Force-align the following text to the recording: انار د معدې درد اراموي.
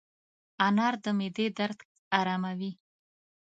انار 0.67 0.93
د 1.03 1.05
معدې 1.17 1.47
درد 1.57 1.79
اراموي. 2.19 2.71